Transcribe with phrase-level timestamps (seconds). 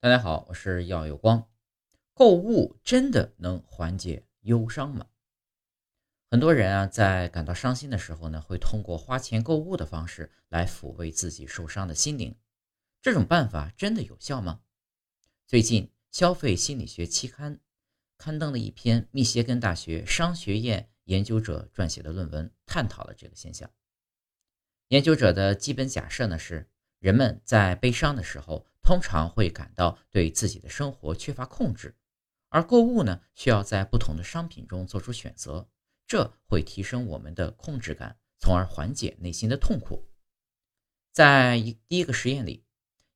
[0.00, 1.50] 大家好，我是耀有光。
[2.14, 5.08] 购物真的能缓解忧伤吗？
[6.30, 12.36] 很多人啊，在感到伤心的时候呢，会通过花钱购物的方式来抚慰自己受伤的心灵。
[13.02, 14.60] 这种办法真的有效吗？
[15.48, 17.58] 最近，《消费心理学》期刊
[18.16, 23.68] 刊登了一篇密歇根大学商学院研究者撰写的论文，探讨了这个现象。
[24.90, 26.70] 研究者的基本假设呢是。
[26.98, 31.94] 人们在悲伤的时候，通常会感到对自己的生活缺乏控制，
[32.48, 35.68] 而购物呢，需要在不同的商品中做出选择，
[36.06, 40.08] 这会提升我们的控制感，从而缓解内心的痛苦。
[41.12, 42.64] 在一第一个实验里，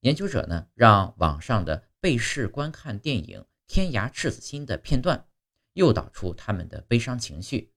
[0.00, 5.26] 研究者呢让网上的被试观看电影《天涯赤子心》的片段，
[5.72, 7.72] 诱导出他们的悲伤情绪，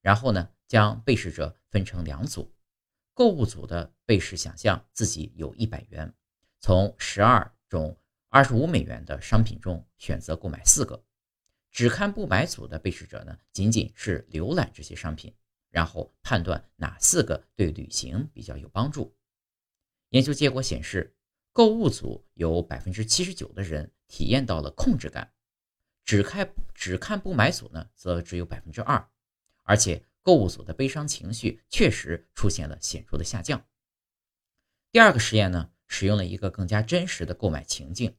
[0.00, 2.53] 然后呢将被试者分成两组。
[3.14, 6.12] 购物组的被试想象自己有一百元，
[6.58, 7.96] 从十二种
[8.28, 11.00] 二十五美元的商品中选择购买四个；
[11.70, 15.32] 只看不买组的被试者呢，仅仅是浏览这些商品，
[15.70, 19.16] 然后判断哪四个对旅行比较有帮助。
[20.08, 21.16] 研究结果显示，
[21.52, 25.32] 购物组有百分之七十九的人体验到了控制感，
[26.04, 29.08] 只看只看不买组呢，则只有百分之二，
[29.62, 30.04] 而且。
[30.24, 33.64] 购物组的悲伤情绪确实出现了显著的下降。
[34.90, 38.16] 第二个实验呢，使用了一个更加真实的购买情境。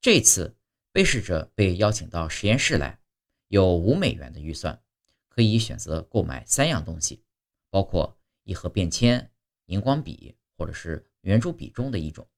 [0.00, 0.56] 这次
[0.92, 3.00] 被试者被邀请到实验室来，
[3.46, 4.82] 有五美元的预算，
[5.28, 7.22] 可以选择购买三样东西，
[7.70, 9.30] 包括一盒便签、
[9.66, 12.28] 荧光笔，或者是圆珠笔中的一种，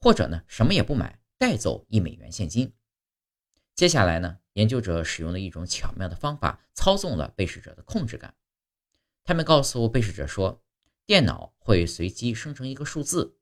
[0.00, 2.72] 或者呢什么也不买，带走一美元现金。
[3.74, 4.38] 接下来呢？
[4.54, 8.34] 研究者使用了一种巧妙的方法，操纵了被试者的控制感。
[9.22, 10.62] 他们告诉被试者说，
[11.06, 13.38] 电脑会随机生成一个数字，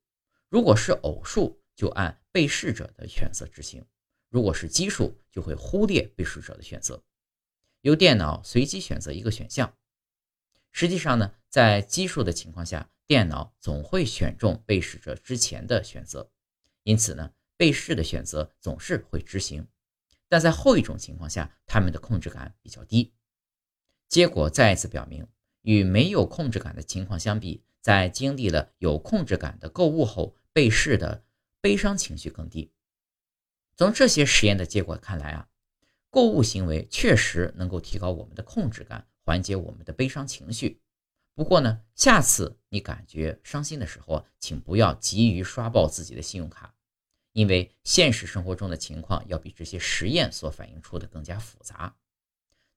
[0.49, 3.83] 如果是偶数，就按被试者的选择执行；
[4.29, 7.03] 如果是奇数，就会忽略被试者的选择，
[7.81, 9.77] 由电脑随机选择一个选项。
[10.71, 16.31] 实际上呢，在奇数的情况下，电脑总会选中被试者之前的选择，
[16.85, 19.67] 因此呢，被试的选择总是会执行。
[20.33, 23.13] 但在后一种情况下，他们的控制感比较低。
[24.09, 25.27] 结果再一次表明，
[25.61, 31.23] 与没有控制感的情况相比，在经历了有控制感的购物后，被试的
[31.61, 32.73] 悲伤情绪更低。
[33.77, 35.51] 从这些实验的结果看来啊，
[36.09, 40.81] 购物行为确实能够提高我们的控制感，缓解我们的悲伤情绪。
[41.35, 46.75] 不过呢，下次你感觉伤心的时候，请不要急于刷爆自己的信用卡。
[47.33, 51.95] 因为现实生活中的情况要比这些实验所反映出的更加复杂。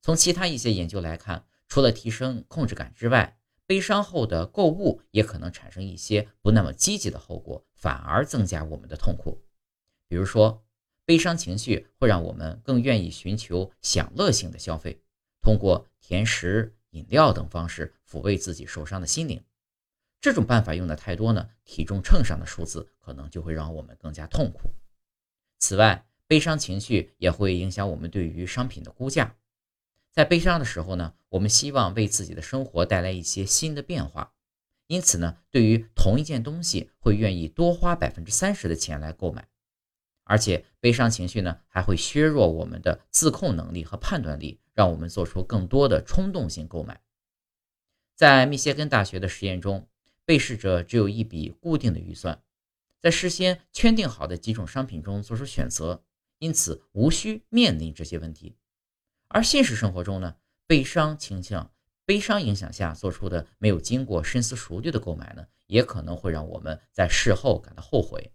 [0.02, 9.44] 从其他一些研究来看，除了提升控制感之外，悲伤后的购物也可能产生一些不那么积极的后果，反而增加我们的痛苦。
[10.08, 10.64] 比如说，
[11.04, 15.02] 悲伤情绪会让我们更愿意寻求享乐性的消费，
[15.42, 19.44] 通过甜食、饮料等方式抚慰自己受伤的心灵。
[20.26, 24.74] 这种办法用的太多呢，体重秤上的数字可能就会让我们更加痛苦。
[25.60, 29.36] 此外，悲伤情绪也会影响我们对于商品的估价。
[30.12, 34.34] 在悲伤的时候呢，我们希望为自己的生活带来一些新的变化，
[34.88, 39.48] 因此呢，对于同一件东西会愿意多花百分之三十的钱来购买。
[40.24, 47.00] 而且，悲伤情绪呢还会削弱我们的自控能力和判断力，让我们做出更多的冲动性购买。
[48.16, 49.88] 在密歇根大学的实验中。
[50.26, 52.42] 被试者只有一笔固定的预算，
[53.00, 56.04] 在事先圈定好的几种商品中做出选择，
[56.40, 58.56] 因此无需面临这些问题。
[59.28, 61.72] 而现实生活中呢，悲伤倾向、
[62.06, 68.32] 悲伤影响下做出的没有经过深思熟虑的购买呢，也可能会让我们在事后感到后悔。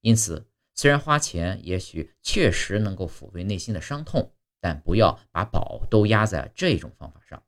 [0.00, 7.42] 因此，虽然花钱也许确实能够抚慰内心的伤痛，但不要把宝都压在这种方法上。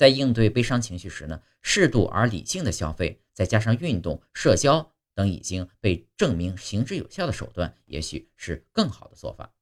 [0.00, 9.52] 在应对悲伤情绪时呢，适度而理性的消费，再加上运动、社交等已经被证明行之有效的手段，也许是更好的做法。